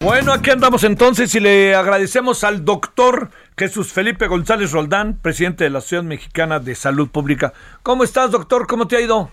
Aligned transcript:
Bueno, 0.00 0.32
aquí 0.32 0.50
andamos 0.50 0.84
entonces 0.84 1.34
y 1.34 1.40
le 1.40 1.74
agradecemos 1.74 2.44
al 2.44 2.64
doctor 2.64 3.30
Jesús 3.56 3.92
Felipe 3.92 4.28
González 4.28 4.70
Roldán, 4.70 5.18
presidente 5.20 5.64
de 5.64 5.70
la 5.70 5.78
Asociación 5.78 6.06
Mexicana 6.06 6.60
de 6.60 6.76
Salud 6.76 7.08
Pública. 7.08 7.52
¿Cómo 7.82 8.04
estás, 8.04 8.30
doctor? 8.30 8.68
¿Cómo 8.68 8.86
te 8.86 8.96
ha 8.96 9.00
ido? 9.00 9.28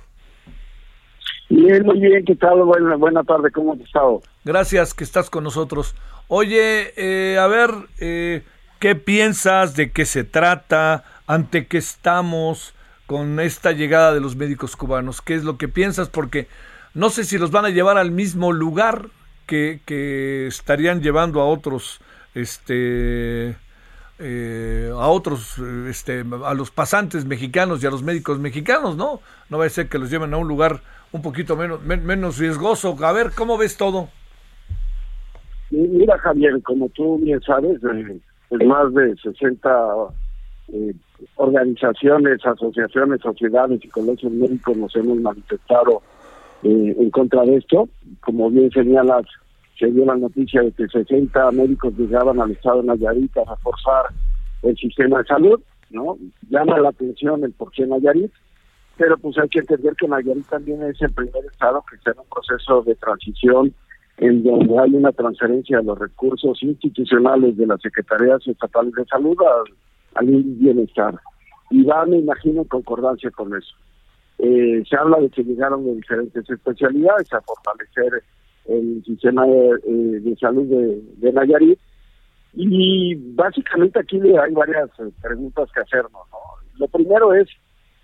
Bien, 1.49 1.85
muy 1.85 1.99
bien, 1.99 2.25
¿qué 2.25 2.35
tal? 2.35 2.63
Buena, 2.63 2.95
buena 2.95 3.23
tarde, 3.23 3.51
¿cómo 3.51 3.73
has 3.73 3.79
estado? 3.79 4.23
Gracias 4.43 4.95
que 4.95 5.03
estás 5.03 5.29
con 5.29 5.43
nosotros. 5.43 5.93
Oye, 6.29 6.93
eh, 6.97 7.37
a 7.37 7.45
ver, 7.45 7.69
eh, 7.99 8.41
¿qué 8.79 8.95
piensas? 8.95 9.75
¿De 9.75 9.91
qué 9.91 10.05
se 10.05 10.23
trata? 10.23 11.03
¿Ante 11.27 11.67
qué 11.67 11.77
estamos 11.77 12.73
con 13.05 13.39
esta 13.39 13.71
llegada 13.71 14.15
de 14.15 14.19
los 14.19 14.35
médicos 14.35 14.75
cubanos? 14.75 15.21
¿Qué 15.21 15.35
es 15.35 15.43
lo 15.43 15.59
que 15.59 15.67
piensas? 15.67 16.09
Porque 16.09 16.47
no 16.95 17.11
sé 17.11 17.23
si 17.23 17.37
los 17.37 17.51
van 17.51 17.65
a 17.65 17.69
llevar 17.69 17.99
al 17.99 18.09
mismo 18.09 18.51
lugar 18.51 19.09
que, 19.45 19.79
que 19.85 20.47
estarían 20.47 21.01
llevando 21.01 21.41
a 21.41 21.45
otros, 21.45 21.99
este, 22.33 23.55
eh, 24.19 24.89
a 24.91 25.07
otros, 25.07 25.57
este, 25.89 26.23
a 26.43 26.53
los 26.53 26.71
pasantes 26.71 27.25
mexicanos 27.25 27.83
y 27.83 27.87
a 27.87 27.91
los 27.91 28.03
médicos 28.03 28.39
mexicanos, 28.39 28.95
¿no? 28.95 29.19
No 29.49 29.57
va 29.57 29.65
a 29.65 29.69
ser 29.69 29.89
que 29.89 29.99
los 29.99 30.09
lleven 30.09 30.33
a 30.33 30.37
un 30.37 30.47
lugar 30.47 30.81
un 31.11 31.21
poquito 31.21 31.55
menos, 31.55 31.81
menos 31.83 32.37
riesgoso. 32.37 32.95
A 33.03 33.11
ver, 33.11 33.31
¿cómo 33.35 33.57
ves 33.57 33.77
todo? 33.77 34.09
Mira, 35.71 36.17
Javier, 36.19 36.61
como 36.63 36.89
tú 36.89 37.17
bien 37.17 37.41
sabes, 37.41 37.81
eh, 37.83 38.65
más 38.65 38.93
de 38.93 39.15
60 39.17 39.69
eh, 40.69 40.93
organizaciones, 41.35 42.45
asociaciones, 42.45 43.21
sociedades 43.21 43.83
y 43.83 43.87
colegios 43.89 44.31
médicos 44.31 44.77
nos 44.77 44.95
hemos 44.95 45.17
manifestado 45.19 46.01
eh, 46.65 46.95
en 46.97 47.09
contra 47.11 47.43
de 47.43 47.57
esto. 47.57 47.87
Como 48.21 48.49
bien 48.49 48.71
señalas, 48.71 49.25
se 49.77 49.85
dio 49.91 50.03
la 50.03 50.15
noticia 50.15 50.63
de 50.63 50.71
que 50.71 50.87
60 50.87 51.51
médicos 51.51 51.93
llegaban 51.95 52.41
al 52.41 52.51
estado 52.51 52.81
de 52.81 52.87
Nayarit 52.87 53.37
a 53.37 53.55
reforzar 53.55 54.05
el 54.63 54.75
sistema 54.75 55.19
de 55.19 55.25
salud, 55.25 55.61
¿no? 55.91 56.17
Llama 56.49 56.79
la 56.79 56.89
atención 56.89 57.43
el 57.43 57.51
por 57.51 57.71
qué 57.71 57.85
Nayarit, 57.85 58.31
pero 58.97 59.15
pues 59.17 59.37
hay 59.37 59.47
que 59.49 59.59
entender 59.59 59.93
que 59.95 60.07
Nayarit 60.07 60.47
también 60.47 60.81
es 60.81 60.99
el 61.03 61.13
primer 61.13 61.45
estado 61.45 61.83
que 61.87 61.97
está 61.97 62.11
en 62.11 62.19
un 62.19 62.25
proceso 62.29 62.81
de 62.81 62.95
transición 62.95 63.73
en 64.17 64.43
donde 64.43 64.79
hay 64.79 64.95
una 64.95 65.11
transferencia 65.11 65.77
de 65.77 65.83
los 65.83 65.99
recursos 65.99 66.63
institucionales 66.63 67.57
de 67.57 67.67
las 67.67 67.79
secretarías 67.81 68.47
estatales 68.47 68.93
de 68.93 69.05
salud 69.05 69.37
al, 70.15 70.25
bienestar. 70.25 71.19
Y 71.69 71.83
va, 71.83 72.05
me 72.05 72.17
imagino, 72.17 72.61
en 72.61 72.67
concordancia 72.67 73.29
con 73.31 73.53
eso. 73.53 73.75
Eh, 74.39 74.83
se 74.89 74.95
habla 74.97 75.19
de 75.19 75.29
que 75.29 75.43
llegaron 75.43 75.85
de 75.85 75.95
diferentes 75.95 76.49
especialidades 76.49 77.31
a 77.33 77.41
fortalecer 77.41 78.23
el 78.65 79.03
sistema 79.05 79.45
de, 79.45 79.79
eh, 79.87 80.35
salud 80.39 80.65
de, 80.65 81.33
Nayarit. 81.33 81.79
Y 82.53 83.15
básicamente 83.35 83.99
aquí 83.99 84.17
hay 84.17 84.53
varias 84.53 84.89
eh, 84.99 85.11
preguntas 85.21 85.69
que 85.73 85.81
hacernos. 85.81 86.21
Lo 86.75 86.87
primero 86.87 87.33
es, 87.33 87.47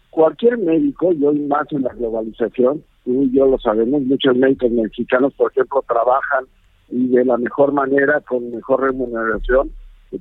cualquier 0.09 0.57
médico, 0.57 1.13
y 1.13 1.23
hoy 1.23 1.39
más 1.39 1.67
en 1.71 1.83
la 1.83 1.93
globalización, 1.93 2.83
y 3.05 3.31
yo 3.31 3.47
lo 3.47 3.57
sabemos, 3.59 4.01
muchos 4.03 4.35
médicos 4.35 4.71
mexicanos, 4.71 5.33
por 5.33 5.51
ejemplo, 5.51 5.83
trabajan 5.87 6.45
y 6.89 7.07
de 7.07 7.25
la 7.25 7.37
mejor 7.37 7.71
manera, 7.71 8.19
con 8.21 8.51
mejor 8.51 8.81
remuneración, 8.81 9.71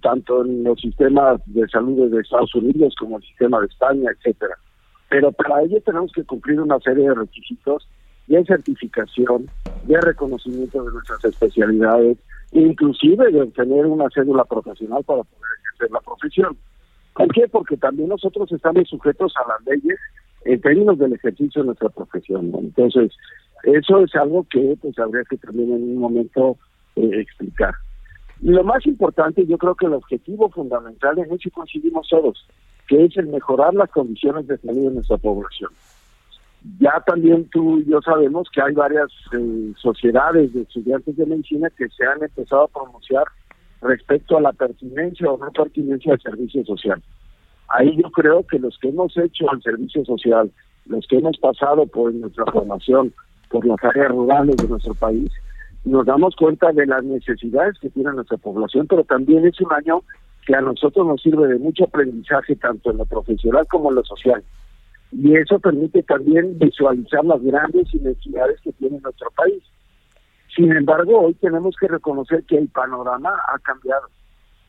tanto 0.03 0.45
en 0.45 0.63
los 0.63 0.81
sistemas 0.81 1.41
de 1.47 1.69
salud 1.69 2.11
de 2.11 2.21
Estados 2.21 2.55
Unidos 2.55 2.95
como 2.99 3.17
el 3.17 3.25
sistema 3.25 3.61
de 3.61 3.67
España, 3.67 4.11
etcétera. 4.17 4.57
Pero 5.11 5.33
para 5.33 5.63
ello 5.63 5.81
tenemos 5.83 6.13
que 6.13 6.25
cumplir 6.25 6.61
una 6.61 6.79
serie 6.79 7.09
de 7.09 7.15
requisitos 7.15 7.87
de 8.29 8.45
certificación, 8.45 9.51
de 9.83 10.01
reconocimiento 10.01 10.85
de 10.85 10.93
nuestras 10.93 11.25
especialidades, 11.25 12.17
inclusive 12.53 13.31
de 13.33 13.47
tener 13.49 13.87
una 13.87 14.09
cédula 14.11 14.45
profesional 14.45 15.03
para 15.05 15.25
poder 15.25 15.51
ejercer 15.65 15.91
la 15.91 16.01
profesión. 16.01 16.57
¿Por 17.15 17.29
qué? 17.33 17.49
Porque 17.49 17.77
también 17.77 18.09
nosotros 18.09 18.51
estamos 18.53 18.89
sujetos 18.89 19.35
a 19.37 19.49
las 19.49 19.67
leyes 19.67 19.99
en 20.45 20.61
términos 20.61 20.99
del 20.99 21.13
ejercicio 21.13 21.63
de 21.63 21.67
nuestra 21.67 21.89
profesión. 21.89 22.53
Entonces, 22.55 23.13
eso 23.65 24.05
es 24.05 24.15
algo 24.15 24.47
que 24.49 24.77
pues 24.81 24.97
habría 24.99 25.25
que 25.29 25.37
también 25.39 25.73
en 25.73 25.83
un 25.83 25.97
momento 25.97 26.57
eh, 26.95 27.11
explicar. 27.21 27.75
Y 28.41 28.51
lo 28.51 28.63
más 28.65 28.87
importante, 28.87 29.45
yo 29.45 29.59
creo 29.59 29.75
que 29.75 29.87
el 29.87 29.95
objetivo 29.95 30.49
fundamental 30.51 31.19
en 31.19 31.33
eso 31.33 31.51
coincidimos 31.53 32.09
todos, 32.09 32.47
que 32.91 33.05
es 33.05 33.17
el 33.17 33.29
mejorar 33.29 33.73
las 33.73 33.89
condiciones 33.91 34.49
de 34.49 34.59
salud 34.59 34.89
de 34.89 34.95
nuestra 34.97 35.17
población. 35.17 35.71
Ya 36.81 37.01
también 37.07 37.49
tú 37.51 37.79
y 37.79 37.89
yo 37.89 38.03
sabemos 38.03 38.49
que 38.53 38.61
hay 38.61 38.75
varias 38.75 39.09
eh, 39.33 39.73
sociedades 39.81 40.53
de 40.53 40.63
estudiantes 40.63 41.17
de 41.17 41.25
medicina 41.25 41.71
que 41.71 41.89
se 41.89 42.05
han 42.05 42.21
empezado 42.21 42.65
a 42.65 42.69
pronunciar 42.69 43.23
respecto 43.81 44.37
a 44.37 44.41
la 44.41 44.53
pertinencia 44.53 45.31
o 45.31 45.39
no 45.39 45.53
pertinencia 45.53 46.11
del 46.11 46.21
servicio 46.21 46.65
social. 46.65 47.01
Ahí 47.69 47.97
yo 47.97 48.11
creo 48.11 48.45
que 48.45 48.59
los 48.59 48.77
que 48.79 48.89
hemos 48.89 49.17
hecho 49.17 49.47
el 49.53 49.63
servicio 49.63 50.05
social, 50.05 50.51
los 50.87 51.07
que 51.07 51.19
hemos 51.19 51.39
pasado 51.39 51.87
por 51.87 52.13
nuestra 52.13 52.45
formación, 52.47 53.15
por 53.51 53.65
las 53.65 53.79
áreas 53.85 54.09
rurales 54.09 54.57
de 54.57 54.67
nuestro 54.67 54.95
país, 54.95 55.31
nos 55.85 56.05
damos 56.07 56.35
cuenta 56.35 56.73
de 56.73 56.87
las 56.87 57.05
necesidades 57.05 57.79
que 57.79 57.89
tiene 57.91 58.11
nuestra 58.15 58.37
población, 58.37 58.89
pero 58.89 59.05
también 59.05 59.47
es 59.47 59.61
un 59.61 59.73
año 59.73 60.03
que 60.47 60.55
a 60.55 60.61
nosotros 60.61 61.07
nos 61.07 61.23
sirve 61.23 61.49
de 61.49 61.59
mucho 61.59 61.85
aprendizaje, 61.85 62.57
tanto 62.57 62.91
en 62.91 62.99
lo 62.99 63.07
profesional 63.07 63.67
como 63.69 63.91
en 63.91 63.97
lo 63.97 64.05
social. 64.05 64.43
Y 65.13 65.37
eso 65.37 65.59
permite 65.59 66.03
también 66.03 66.59
visualizar 66.59 67.25
las 67.25 67.43
grandes 67.43 67.93
inequidades 67.95 68.61
que 68.61 68.73
tiene 68.73 69.01
nuestro 69.01 69.31
país. 69.33 69.63
Sin 70.55 70.73
embargo, 70.73 71.21
hoy 71.21 71.35
tenemos 71.35 71.75
que 71.79 71.89
reconocer 71.89 72.45
que 72.45 72.59
el 72.59 72.69
panorama 72.69 73.31
ha 73.49 73.59
cambiado. 73.61 74.09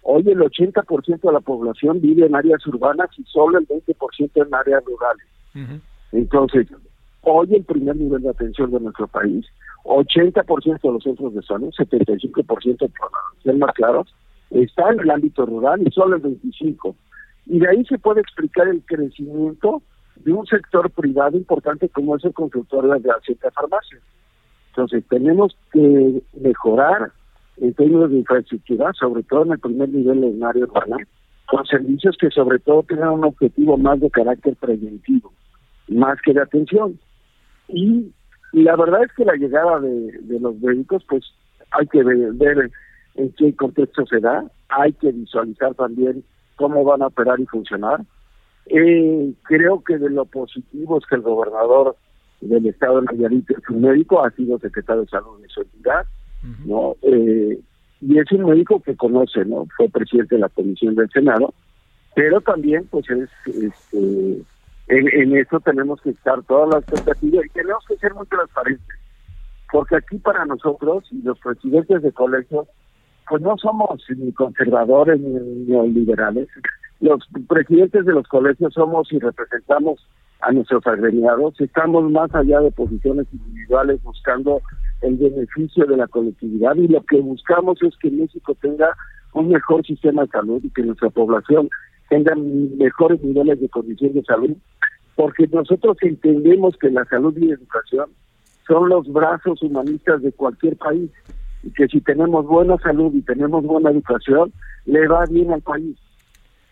Hoy 0.03 0.27
el 0.29 0.39
80% 0.39 1.21
de 1.21 1.31
la 1.31 1.39
población 1.41 2.01
vive 2.01 2.25
en 2.25 2.35
áreas 2.35 2.65
urbanas 2.65 3.07
y 3.17 3.23
solo 3.25 3.59
el 3.59 3.67
20% 3.67 4.47
en 4.47 4.53
áreas 4.53 4.83
rurales. 4.85 5.25
Entonces, 6.11 6.67
hoy 7.21 7.55
el 7.55 7.63
primer 7.63 7.95
nivel 7.95 8.21
de 8.21 8.29
atención 8.29 8.71
de 8.71 8.79
nuestro 8.79 9.07
país, 9.07 9.45
80% 9.83 10.81
de 10.81 10.91
los 10.91 11.03
centros 11.03 11.33
de 11.33 11.41
salud, 11.43 11.71
75% 11.77 12.77
para 12.77 13.11
ser 13.43 13.55
más 13.55 13.73
claros, 13.73 14.13
está 14.51 14.91
en 14.91 14.99
el 14.99 15.09
ámbito 15.09 15.45
rural 15.45 15.81
y 15.85 15.91
solo 15.91 16.17
el 16.17 16.23
25%. 16.23 16.95
Y 17.47 17.59
de 17.59 17.69
ahí 17.69 17.85
se 17.85 17.97
puede 17.97 18.21
explicar 18.21 18.67
el 18.67 18.83
crecimiento 18.83 19.81
de 20.17 20.33
un 20.33 20.45
sector 20.45 20.89
privado 20.91 21.37
importante 21.37 21.89
como 21.89 22.15
es 22.15 22.23
el 22.23 22.33
consultorio 22.33 22.93
de 22.93 23.07
la 23.07 23.19
cierta 23.25 23.49
farmacia. 23.51 23.97
Entonces, 24.69 25.03
tenemos 25.09 25.57
que 25.73 26.21
mejorar 26.39 27.11
en 27.57 27.73
términos 27.73 28.09
de 28.09 28.17
infraestructura, 28.17 28.91
sobre 28.93 29.23
todo 29.23 29.43
en 29.43 29.51
el 29.51 29.59
primer 29.59 29.89
nivel 29.89 30.23
en 30.23 30.43
área 30.43 30.63
urbana, 30.63 30.97
con 31.47 31.65
servicios 31.65 32.17
que 32.17 32.29
sobre 32.29 32.59
todo 32.59 32.83
tengan 32.83 33.09
un 33.09 33.25
objetivo 33.25 33.77
más 33.77 33.99
de 33.99 34.09
carácter 34.09 34.55
preventivo, 34.55 35.33
más 35.89 36.17
que 36.21 36.33
de 36.33 36.41
atención. 36.41 36.97
Y, 37.67 38.11
la 38.53 38.75
verdad 38.75 39.03
es 39.03 39.11
que 39.13 39.25
la 39.25 39.35
llegada 39.35 39.79
de, 39.79 40.39
los 40.39 40.55
médicos, 40.59 41.03
pues 41.07 41.23
hay 41.71 41.87
que 41.87 42.03
ver, 42.03 42.71
en 43.15 43.31
qué 43.33 43.55
contexto 43.55 44.05
se 44.05 44.19
da, 44.19 44.45
hay 44.69 44.93
que 44.93 45.11
visualizar 45.11 45.73
también 45.75 46.23
cómo 46.55 46.83
van 46.83 47.01
a 47.01 47.07
operar 47.07 47.39
y 47.39 47.45
funcionar. 47.45 48.01
Eh, 48.67 49.33
creo 49.43 49.83
que 49.83 49.97
de 49.97 50.09
lo 50.09 50.25
positivo 50.25 50.97
es 50.97 51.05
que 51.07 51.15
el 51.15 51.21
gobernador 51.21 51.95
del 52.41 52.67
estado 52.67 53.01
de 53.01 53.07
Nayarit 53.07 53.49
es 53.51 53.69
un 53.69 53.81
médico, 53.81 54.23
ha 54.23 54.31
sido 54.31 54.59
secretario 54.59 55.01
de 55.03 55.09
salud 55.09 55.41
de 55.41 55.49
su 55.49 55.61
entidad, 55.61 56.05
¿no? 56.65 56.95
Eh, 57.01 57.59
y 58.01 58.17
es 58.17 58.31
un 58.31 58.45
médico 58.45 58.81
que 58.81 58.95
conoce, 58.95 59.45
¿no? 59.45 59.67
Fue 59.77 59.89
presidente 59.89 60.35
de 60.35 60.41
la 60.41 60.49
Comisión 60.49 60.95
del 60.95 61.09
Senado, 61.09 61.53
pero 62.15 62.41
también, 62.41 62.87
pues, 62.89 63.09
es, 63.09 63.29
este, 63.45 64.41
en, 64.87 65.07
en 65.07 65.37
eso 65.37 65.59
tenemos 65.59 66.01
que 66.01 66.11
estar 66.11 66.41
todas 66.43 66.69
las 66.69 66.83
expectativas 66.83 67.45
y 67.45 67.49
tenemos 67.49 67.85
que 67.87 67.97
ser 67.97 68.13
muy 68.15 68.25
transparentes, 68.25 68.97
porque 69.71 69.97
aquí 69.97 70.17
para 70.17 70.45
nosotros, 70.45 71.03
y 71.11 71.21
los 71.21 71.39
presidentes 71.39 72.01
de 72.01 72.11
colegios, 72.11 72.67
pues 73.31 73.41
no 73.43 73.57
somos 73.57 74.03
ni 74.09 74.33
conservadores 74.33 75.17
ni 75.21 75.29
neoliberales. 75.65 76.49
Los 76.99 77.25
presidentes 77.47 78.05
de 78.05 78.11
los 78.11 78.27
colegios 78.27 78.73
somos 78.73 79.09
y 79.13 79.19
representamos 79.19 80.05
a 80.41 80.51
nuestros 80.51 80.85
agremiados, 80.85 81.53
estamos 81.61 82.11
más 82.11 82.35
allá 82.35 82.59
de 82.59 82.71
posiciones 82.71 83.27
individuales 83.31 84.03
buscando 84.03 84.59
el 85.01 85.15
beneficio 85.15 85.85
de 85.85 85.95
la 85.95 86.07
colectividad 86.07 86.75
y 86.75 86.89
lo 86.89 87.01
que 87.03 87.21
buscamos 87.21 87.81
es 87.83 87.95
que 88.01 88.11
México 88.11 88.53
tenga 88.61 88.97
un 89.31 89.47
mejor 89.47 89.85
sistema 89.85 90.23
de 90.23 90.27
salud 90.27 90.59
y 90.61 90.69
que 90.69 90.83
nuestra 90.83 91.09
población 91.09 91.69
tenga 92.09 92.35
mejores 92.35 93.23
niveles 93.23 93.61
de 93.61 93.69
condición 93.69 94.11
de 94.11 94.23
salud, 94.23 94.57
porque 95.15 95.47
nosotros 95.47 95.95
entendemos 96.01 96.75
que 96.75 96.89
la 96.89 97.05
salud 97.05 97.33
y 97.37 97.47
la 97.47 97.53
educación 97.53 98.09
son 98.67 98.89
los 98.89 99.07
brazos 99.07 99.63
humanistas 99.63 100.21
de 100.21 100.33
cualquier 100.33 100.75
país 100.75 101.09
que 101.75 101.87
si 101.87 102.01
tenemos 102.01 102.45
buena 102.45 102.77
salud 102.77 103.13
y 103.13 103.21
tenemos 103.21 103.63
buena 103.63 103.91
educación, 103.91 104.51
le 104.85 105.07
va 105.07 105.25
bien 105.25 105.51
al 105.51 105.61
país. 105.61 105.97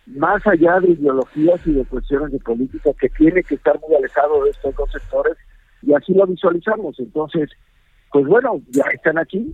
Más 0.07 0.45
allá 0.47 0.80
de 0.80 0.91
ideologías 0.91 1.65
y 1.68 1.74
de 1.74 1.86
cuestiones 1.86 2.31
de 2.31 2.39
política 2.39 2.91
que 3.00 3.09
tiene 3.09 3.44
que 3.44 3.56
estar 3.56 3.80
muy 3.80 3.95
alejado 3.95 4.44
de 4.44 4.50
estos 4.50 4.75
dos 4.75 4.91
sectores 4.91 5.38
y 5.83 5.94
así 5.94 6.13
lo 6.13 6.25
visualizamos. 6.25 7.00
Entonces, 7.00 7.50
pues 8.12 8.25
bueno, 8.25 8.59
ya 8.69 8.83
están 8.91 9.19
aquí, 9.19 9.53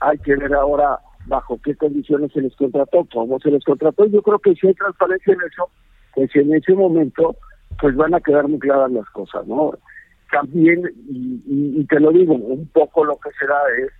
hay 0.00 0.18
que 0.18 0.34
ver 0.34 0.52
ahora 0.54 0.98
bajo 1.26 1.60
qué 1.62 1.76
condiciones 1.76 2.32
se 2.32 2.40
les 2.40 2.54
contrató, 2.56 3.06
cómo 3.12 3.38
se 3.38 3.50
les 3.50 3.62
contrató. 3.62 4.06
Yo 4.06 4.22
creo 4.22 4.40
que 4.40 4.54
si 4.54 4.66
hay 4.66 4.74
transparencia 4.74 5.34
en 5.34 5.40
eso, 5.40 5.70
pues 6.14 6.34
en 6.34 6.52
ese 6.54 6.74
momento 6.74 7.36
pues 7.80 7.94
van 7.96 8.14
a 8.14 8.20
quedar 8.20 8.48
muy 8.48 8.58
claras 8.58 8.90
las 8.90 9.08
cosas, 9.10 9.46
¿no? 9.46 9.72
También, 10.30 10.82
y, 11.08 11.42
y, 11.46 11.84
te 11.84 12.00
lo 12.00 12.10
digo, 12.10 12.34
un 12.34 12.66
poco 12.68 13.04
lo 13.04 13.16
que 13.18 13.30
será 13.38 13.58
es 13.78 13.92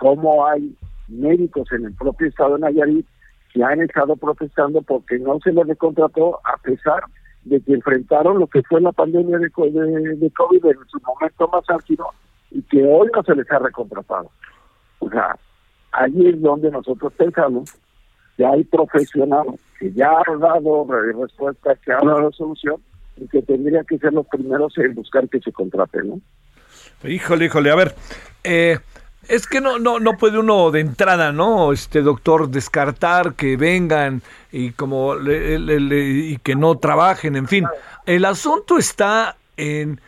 cómo 0.00 0.46
hay 0.46 0.74
médicos 1.08 1.70
en 1.72 1.84
el 1.84 1.94
propio 1.94 2.26
estado 2.26 2.54
de 2.54 2.60
Nayarit 2.60 3.06
que 3.52 3.62
han 3.62 3.82
estado 3.82 4.16
protestando 4.16 4.80
porque 4.80 5.18
no 5.18 5.38
se 5.40 5.52
les 5.52 5.66
recontrató 5.66 6.40
a 6.44 6.56
pesar 6.56 7.02
de 7.44 7.60
que 7.60 7.74
enfrentaron 7.74 8.38
lo 8.38 8.46
que 8.46 8.62
fue 8.62 8.80
la 8.80 8.92
pandemia 8.92 9.38
de, 9.38 9.48
de, 9.48 10.16
de 10.16 10.30
COVID 10.30 10.64
en 10.64 10.78
su 10.88 11.00
momento 11.00 11.48
más 11.48 11.64
álgido 11.68 12.06
y 12.50 12.62
que 12.62 12.82
hoy 12.82 13.10
no 13.14 13.22
se 13.22 13.34
les 13.34 13.50
ha 13.52 13.58
recontratado. 13.58 14.30
O 15.00 15.10
sea, 15.10 15.36
allí 15.92 16.28
es 16.28 16.40
donde 16.40 16.70
nosotros 16.70 17.12
pensamos 17.12 17.74
que 18.36 18.46
hay 18.46 18.64
profesionales 18.64 19.60
que 19.78 19.92
ya 19.92 20.12
han 20.26 20.40
dado 20.40 20.86
respuesta, 20.88 21.74
que 21.84 21.92
han 21.92 22.06
dado 22.06 22.32
solución 22.32 22.76
y 23.18 23.28
que 23.28 23.42
tendrían 23.42 23.84
que 23.84 23.98
ser 23.98 24.14
los 24.14 24.26
primeros 24.28 24.76
en 24.78 24.94
buscar 24.94 25.28
que 25.28 25.40
se 25.40 25.52
contrate, 25.52 26.02
¿no? 26.02 26.20
Híjole, 27.04 27.46
híjole, 27.46 27.70
a 27.70 27.76
ver, 27.76 27.94
eh, 28.44 28.78
es 29.30 29.46
que 29.46 29.60
no, 29.60 29.78
no, 29.78 30.00
no 30.00 30.18
puede 30.18 30.40
uno 30.40 30.72
de 30.72 30.80
entrada, 30.80 31.30
¿no? 31.30 31.72
Este 31.72 32.02
doctor 32.02 32.48
descartar 32.48 33.34
que 33.34 33.56
vengan 33.56 34.22
y 34.50 34.72
como 34.72 35.14
y 35.16 36.36
que 36.42 36.56
no 36.56 36.76
trabajen, 36.78 37.36
en 37.36 37.46
fin. 37.46 37.64
El 38.06 38.24
asunto 38.24 38.76
está 38.76 39.36
en 39.56 40.00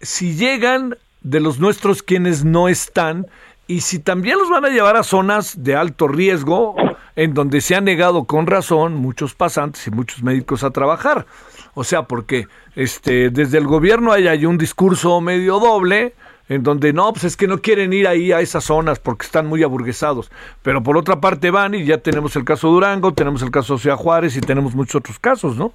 si 0.00 0.34
llegan 0.34 0.96
de 1.20 1.38
los 1.38 1.60
nuestros 1.60 2.02
quienes 2.02 2.44
no 2.44 2.68
están 2.68 3.28
y 3.68 3.82
si 3.82 4.00
también 4.00 4.38
los 4.38 4.50
van 4.50 4.64
a 4.64 4.70
llevar 4.70 4.96
a 4.96 5.04
zonas 5.04 5.62
de 5.62 5.76
alto 5.76 6.08
riesgo 6.08 6.74
en 7.14 7.32
donde 7.32 7.60
se 7.60 7.76
han 7.76 7.84
negado 7.84 8.24
con 8.24 8.48
razón 8.48 8.96
muchos 8.96 9.34
pasantes 9.34 9.86
y 9.86 9.92
muchos 9.92 10.24
médicos 10.24 10.64
a 10.64 10.72
trabajar. 10.72 11.26
O 11.74 11.84
sea, 11.84 12.02
porque 12.02 12.48
este 12.74 13.30
desde 13.30 13.58
el 13.58 13.68
gobierno 13.68 14.10
hay, 14.10 14.26
hay 14.26 14.46
un 14.46 14.58
discurso 14.58 15.20
medio 15.20 15.60
doble 15.60 16.14
en 16.48 16.62
donde 16.62 16.92
no, 16.92 17.12
pues 17.12 17.24
es 17.24 17.36
que 17.36 17.46
no 17.46 17.58
quieren 17.58 17.92
ir 17.92 18.06
ahí 18.06 18.32
a 18.32 18.40
esas 18.40 18.64
zonas 18.64 18.98
porque 18.98 19.24
están 19.24 19.46
muy 19.46 19.62
aburguesados. 19.62 20.30
Pero 20.62 20.82
por 20.82 20.96
otra 20.96 21.20
parte 21.20 21.50
van 21.50 21.74
y 21.74 21.84
ya 21.84 21.98
tenemos 21.98 22.36
el 22.36 22.44
caso 22.44 22.68
Durango, 22.68 23.12
tenemos 23.12 23.42
el 23.42 23.50
caso 23.50 23.78
Ciudad 23.78 23.96
Juárez 23.96 24.36
y 24.36 24.40
tenemos 24.40 24.74
muchos 24.74 24.96
otros 24.96 25.18
casos, 25.18 25.56
¿no? 25.56 25.72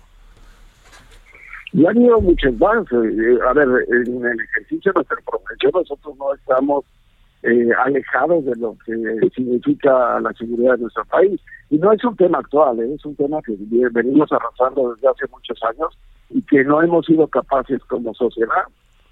Y 1.74 1.86
han 1.86 2.02
ido 2.02 2.20
muchos 2.22 2.58
más. 2.58 2.84
Eh, 2.92 3.40
a 3.48 3.54
ver, 3.54 3.68
en 3.90 4.26
el 4.26 4.40
ejercicio 4.42 4.92
de 4.92 4.98
nuestra 4.98 5.18
profesión 5.26 5.72
nosotros 5.74 6.16
no 6.18 6.34
estamos 6.34 6.86
eh, 7.44 7.70
alejados 7.86 8.46
de 8.46 8.56
lo 8.56 8.76
que 8.86 9.30
significa 9.36 10.20
la 10.20 10.34
seguridad 10.34 10.74
de 10.74 10.82
nuestro 10.82 11.06
país. 11.06 11.40
Y 11.70 11.78
no 11.78 11.92
es 11.92 12.04
un 12.04 12.16
tema 12.16 12.40
actual, 12.40 12.80
¿eh? 12.80 12.94
es 12.96 13.06
un 13.06 13.16
tema 13.16 13.40
que 13.44 13.56
venimos 13.92 14.32
arrastrando 14.32 14.94
desde 14.94 15.08
hace 15.08 15.26
muchos 15.32 15.58
años 15.64 15.98
y 16.32 16.42
que 16.42 16.64
no 16.64 16.82
hemos 16.82 17.06
sido 17.06 17.28
capaces 17.28 17.84
como 17.86 18.14
sociedad, 18.14 18.64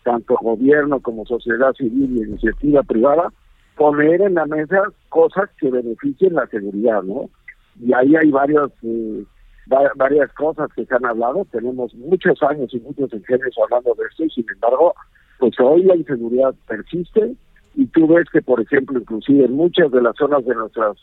tanto 0.08 0.38
gobierno 0.42 1.02
como 1.02 1.26
sociedad 1.26 1.74
civil 1.74 2.16
y 2.16 2.24
iniciativa 2.24 2.82
privada, 2.82 3.34
poner 3.76 4.22
en 4.22 4.36
la 4.36 4.46
mesa 4.46 4.84
cosas 5.10 5.50
que 5.60 5.70
beneficien 5.70 6.34
la 6.34 6.48
seguridad, 6.48 7.04
¿no? 7.04 7.30
Y 7.82 7.92
ahí 7.94 8.16
hay 8.16 8.32
varios, 8.32 8.72
eh, 8.84 9.26
varias 9.96 10.32
cosas 10.32 10.70
que 10.74 10.86
se 10.86 10.96
han 10.96 11.06
hablado, 11.06 11.46
tenemos 11.52 11.94
muchos 11.96 12.42
años 12.42 12.74
y 12.74 12.80
muchos 12.80 13.12
ingenios 13.12 13.54
hablando 13.62 13.94
de 13.96 14.06
esto 14.10 14.24
y 14.24 14.30
sin 14.30 14.46
embargo, 14.50 14.96
pues 15.40 15.60
hoy 15.60 15.84
la 15.84 15.98
inseguridad 15.98 16.56
persiste, 16.68 17.36
y 17.76 17.86
tú 17.88 18.08
ves 18.08 18.30
que, 18.32 18.42
por 18.42 18.62
ejemplo, 18.62 18.98
inclusive 18.98 19.44
en 19.44 19.54
muchas 19.54 19.92
de 19.92 20.02
las 20.02 20.16
zonas 20.16 20.46
de 20.46 20.56
nuestras 20.56 20.96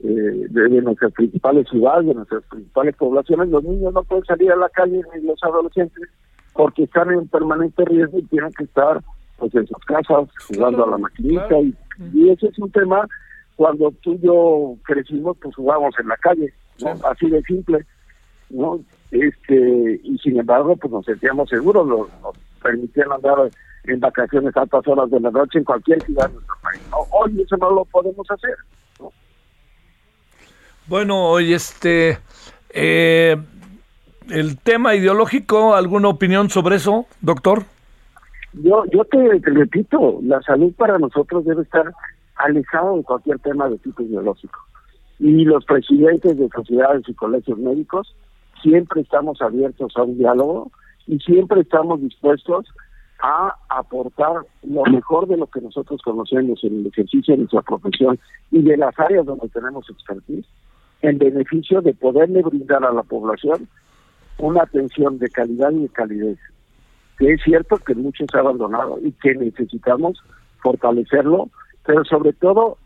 eh, 0.00 0.46
de, 0.48 0.80
nuestras 0.80 1.12
principales 1.12 1.68
ciudades, 1.68 2.06
de 2.06 2.14
nuestras 2.14 2.42
principales 2.44 2.96
poblaciones, 2.96 3.50
los 3.50 3.62
niños 3.64 3.92
no 3.92 4.02
pueden 4.02 4.24
salir 4.24 4.50
a 4.50 4.56
la 4.56 4.70
calle 4.70 5.02
ni 5.14 5.26
los 5.26 5.42
adolescentes 5.42 6.08
porque 6.56 6.84
están 6.84 7.10
en 7.10 7.28
permanente 7.28 7.84
riesgo 7.84 8.18
y 8.18 8.24
tienen 8.24 8.52
que 8.52 8.64
estar 8.64 9.02
pues 9.38 9.54
en 9.54 9.66
sus 9.66 9.78
casas 9.84 10.28
jugando 10.48 10.84
a 10.84 10.90
la 10.90 10.98
maquinita 10.98 11.58
y, 11.60 11.74
ese 12.30 12.48
es 12.48 12.58
un 12.58 12.70
tema 12.70 13.06
cuando 13.56 13.90
tú 14.02 14.14
y 14.14 14.20
yo 14.20 14.76
crecimos 14.84 15.36
pues 15.40 15.54
jugamos 15.54 15.94
en 15.98 16.08
la 16.08 16.16
calle 16.16 16.52
así 17.10 17.30
de 17.30 17.42
simple 17.42 17.86
no 18.50 18.80
este 19.10 20.00
y 20.02 20.18
sin 20.18 20.38
embargo 20.38 20.76
pues 20.76 20.92
nos 20.92 21.04
sentíamos 21.04 21.48
seguros 21.48 21.86
nos, 21.86 22.08
nos 22.22 22.36
permitían 22.62 23.12
andar 23.12 23.50
en 23.84 24.00
vacaciones 24.00 24.56
a 24.56 24.62
altas 24.62 24.86
horas 24.86 25.10
de 25.10 25.20
la 25.20 25.30
noche 25.30 25.58
en 25.58 25.64
cualquier 25.64 26.02
ciudad 26.02 26.28
de 26.28 26.34
nuestro 26.34 26.54
país. 26.62 26.82
Hoy 27.10 27.40
eso 27.40 27.56
no 27.56 27.70
lo 27.70 27.84
podemos 27.84 28.26
hacer. 28.30 28.56
Bueno, 30.86 31.30
hoy 31.30 31.52
este, 31.52 32.18
eh, 32.70 33.36
el 34.30 34.58
tema 34.58 34.94
ideológico, 34.94 35.74
¿alguna 35.74 36.08
opinión 36.08 36.50
sobre 36.50 36.76
eso, 36.76 37.06
doctor? 37.20 37.64
Yo, 38.52 38.84
yo 38.92 39.04
te, 39.04 39.18
repito, 39.42 40.18
la 40.22 40.40
salud 40.42 40.72
para 40.76 40.98
nosotros 40.98 41.44
debe 41.44 41.62
estar 41.62 41.92
alejado 42.36 42.96
de 42.96 43.02
cualquier 43.02 43.38
tema 43.40 43.68
de 43.68 43.78
tipo 43.78 44.02
ideológico. 44.02 44.58
Y 45.18 45.44
los 45.44 45.64
presidentes 45.64 46.38
de 46.38 46.48
sociedades 46.48 47.02
y 47.08 47.14
colegios 47.14 47.58
médicos 47.58 48.14
siempre 48.62 49.02
estamos 49.02 49.40
abiertos 49.40 49.92
a 49.96 50.02
un 50.02 50.18
diálogo 50.18 50.70
y 51.06 51.18
siempre 51.20 51.60
estamos 51.60 52.00
dispuestos 52.00 52.66
a 53.22 53.54
aportar 53.70 54.42
lo 54.62 54.82
mejor 54.84 55.26
de 55.26 55.38
lo 55.38 55.46
que 55.46 55.60
nosotros 55.60 56.00
conocemos 56.02 56.62
en 56.64 56.80
el 56.80 56.86
ejercicio 56.86 57.34
de 57.34 57.38
nuestra 57.38 57.62
profesión 57.62 58.18
y 58.50 58.62
de 58.62 58.76
las 58.76 58.98
áreas 58.98 59.24
donde 59.24 59.48
tenemos 59.48 59.88
expertise, 59.88 60.46
en 61.02 61.18
beneficio 61.18 61.80
de 61.80 61.94
poderle 61.94 62.42
brindar 62.42 62.84
a 62.84 62.92
la 62.92 63.02
población 63.02 63.68
una 64.38 64.62
atención 64.62 65.18
de 65.18 65.28
calidad 65.28 65.70
y 65.72 65.82
de 65.82 65.88
calidez, 65.88 66.38
que 67.18 67.32
es 67.32 67.42
cierto 67.42 67.76
que 67.78 67.94
muchos 67.94 68.26
se 68.30 68.36
ha 68.36 68.40
abandonado 68.40 68.98
y 69.02 69.12
que 69.12 69.34
necesitamos 69.34 70.22
fortalecerlo, 70.62 71.48
pero 71.84 72.04
sobre 72.04 72.32
todo 72.32 72.78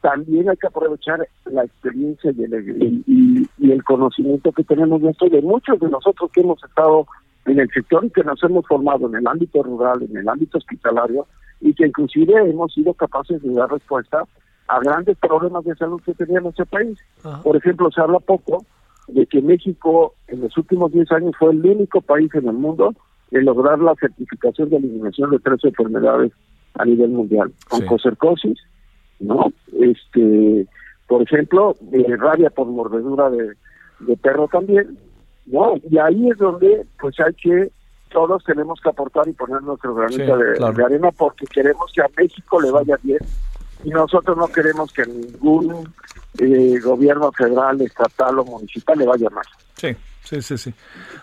también 0.00 0.48
hay 0.48 0.56
que 0.56 0.66
aprovechar 0.66 1.26
la 1.46 1.64
experiencia 1.64 2.32
y 2.36 2.44
el, 2.44 3.48
y 3.58 3.70
el 3.70 3.84
conocimiento 3.84 4.52
que 4.52 4.64
tenemos 4.64 5.02
de 5.02 5.10
esto 5.10 5.28
de 5.28 5.42
muchos 5.42 5.80
de 5.80 5.88
nosotros 5.88 6.30
que 6.32 6.40
hemos 6.40 6.62
estado 6.62 7.06
en 7.46 7.60
el 7.60 7.68
sector 7.70 8.04
y 8.04 8.10
que 8.10 8.24
nos 8.24 8.42
hemos 8.42 8.66
formado 8.66 9.08
en 9.08 9.16
el 9.16 9.26
ámbito 9.26 9.62
rural, 9.62 10.02
en 10.02 10.16
el 10.16 10.28
ámbito 10.28 10.58
hospitalario, 10.58 11.26
y 11.60 11.72
que 11.74 11.86
inclusive 11.86 12.34
hemos 12.48 12.72
sido 12.74 12.92
capaces 12.94 13.42
de 13.42 13.52
dar 13.52 13.70
respuesta 13.70 14.24
a 14.68 14.80
grandes 14.80 15.16
problemas 15.18 15.64
de 15.64 15.74
salud 15.76 16.00
que 16.04 16.14
tenía 16.14 16.40
nuestro 16.40 16.66
país. 16.66 16.98
Por 17.42 17.56
ejemplo, 17.56 17.90
se 17.90 18.00
habla 18.00 18.18
poco 18.18 18.64
de 19.08 19.26
que 19.26 19.40
México 19.40 20.14
en 20.28 20.42
los 20.42 20.56
últimos 20.56 20.92
10 20.92 21.12
años 21.12 21.32
fue 21.38 21.52
el 21.52 21.64
único 21.64 22.00
país 22.00 22.32
en 22.34 22.48
el 22.48 22.54
mundo 22.54 22.94
en 23.30 23.44
lograr 23.44 23.78
la 23.78 23.94
certificación 23.96 24.70
de 24.70 24.76
eliminación 24.76 25.30
de 25.30 25.38
tres 25.38 25.64
enfermedades 25.64 26.32
a 26.74 26.84
nivel 26.84 27.10
mundial, 27.10 27.52
oncocercosis, 27.70 28.58
¿no? 29.20 29.52
Este, 29.80 30.66
por 31.06 31.22
ejemplo, 31.22 31.74
eh, 31.92 32.16
rabia 32.16 32.50
por 32.50 32.66
mordedura 32.66 33.30
de, 33.30 33.52
de 34.00 34.16
perro 34.16 34.48
también, 34.48 34.98
¿no? 35.46 35.74
Y 35.90 35.98
ahí 35.98 36.28
es 36.30 36.38
donde 36.38 36.86
pues 37.00 37.18
hay 37.20 37.32
que, 37.34 37.70
todos 38.10 38.44
tenemos 38.44 38.80
que 38.80 38.90
aportar 38.90 39.26
y 39.28 39.32
poner 39.32 39.62
nuestro 39.62 39.94
granito 39.94 40.36
de, 40.36 40.84
arena 40.84 41.10
porque 41.12 41.46
queremos 41.46 41.90
que 41.92 42.02
a 42.02 42.10
México 42.16 42.60
le 42.60 42.70
vaya 42.70 42.96
bien 43.02 43.20
y 43.84 43.90
nosotros 43.90 44.36
no 44.36 44.48
queremos 44.48 44.92
que 44.92 45.04
ningún 45.06 45.92
eh, 46.38 46.78
gobierno 46.80 47.32
federal, 47.32 47.80
estatal 47.80 48.38
o 48.38 48.44
municipal 48.44 48.98
le 48.98 49.06
vaya 49.06 49.30
mal. 49.30 49.44
Sí, 49.76 49.96
sí, 50.24 50.42
sí, 50.42 50.58
sí. 50.58 50.74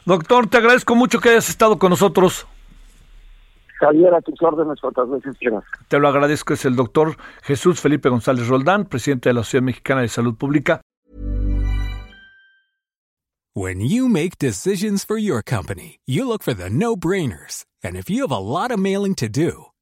Doctor, 0.05 0.48
te 0.48 0.57
agradezco 0.57 0.95
mucho 0.95 1.19
que 1.19 1.29
hayas 1.29 1.50
estado 1.50 1.77
con 1.77 1.89
nosotros. 1.89 2.48
Javier, 3.79 4.13
a 4.13 4.22
tus 4.22 4.41
órdenes 4.41 4.79
cuantas 4.79 5.10
veces 5.10 5.38
quieras. 5.38 5.63
Te 5.89 6.00
lo 6.00 6.07
agradezco, 6.07 6.53
es 6.53 6.63
el 6.65 6.75
doctor 6.75 7.17
Jesús 7.41 7.81
Felipe 7.81 8.10
González 8.10 8.48
Roldán, 8.48 8.86
presidente 8.86 9.29
de 9.29 9.33
la 9.33 9.43
Sociedad 9.43 9.63
Mexicana 9.63 10.01
de 10.01 10.07
Salud 10.07 10.36
Pública. 10.36 10.81
When 13.55 13.81
you 13.81 14.10
make 14.10 14.39
decisions 14.39 15.05
for 15.05 15.17
your 15.17 15.43
company, 15.43 16.00
you 16.07 16.27
look 16.27 16.41
for 16.41 16.55
the 16.55 16.72
no-brainers. 16.72 17.65
And 17.83 17.95
if 17.95 18.10
you 18.10 18.22
have 18.22 18.31
a 18.31 18.39
lot 18.39 18.72
of 18.72 18.79
mailing 18.79 19.13
to 19.15 19.29
do, 19.29 19.73